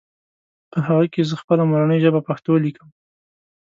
[0.71, 2.87] په هغې کې زهٔ خپله مورنۍ ژبه پښتو ليکم